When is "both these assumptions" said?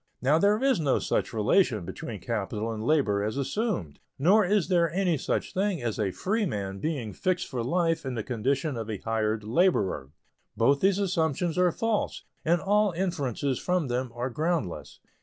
10.57-11.55